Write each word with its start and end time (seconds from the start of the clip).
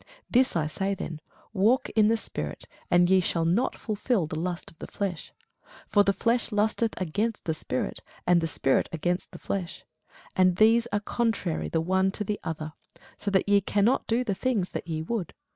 This 0.31 0.55
I 0.55 0.65
say 0.65 0.95
then, 0.95 1.21
Walk 1.53 1.87
in 1.91 2.07
the 2.07 2.17
Spirit, 2.17 2.65
and 2.89 3.07
ye 3.07 3.19
shall 3.21 3.45
not 3.45 3.77
fulfil 3.77 4.25
the 4.25 4.39
lust 4.39 4.71
of 4.71 4.79
the 4.79 4.87
flesh. 4.87 5.31
For 5.85 6.03
the 6.03 6.11
flesh 6.11 6.51
lusteth 6.51 6.99
against 6.99 7.45
the 7.45 7.53
Spirit, 7.53 7.99
and 8.25 8.41
the 8.41 8.47
Spirit 8.47 8.89
against 8.91 9.29
the 9.29 9.37
flesh: 9.37 9.85
and 10.35 10.55
these 10.55 10.87
are 10.91 11.01
contrary 11.01 11.69
the 11.69 11.81
one 11.81 12.09
to 12.13 12.23
the 12.23 12.39
other: 12.43 12.73
so 13.15 13.29
that 13.29 13.47
ye 13.47 13.61
cannot 13.61 14.07
do 14.07 14.23
the 14.23 14.33
things 14.33 14.71
that 14.71 14.87
ye 14.87 15.03
would. 15.03 15.35